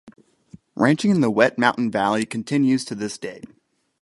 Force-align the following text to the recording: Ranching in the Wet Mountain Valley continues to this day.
Ranching 0.73 1.11
in 1.11 1.21
the 1.21 1.29
Wet 1.29 1.59
Mountain 1.59 1.91
Valley 1.91 2.25
continues 2.25 2.83
to 2.85 2.95
this 2.95 3.19
day. 3.19 3.43